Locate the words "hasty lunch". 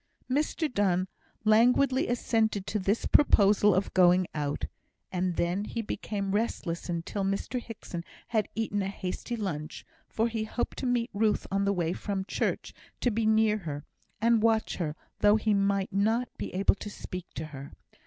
8.87-9.85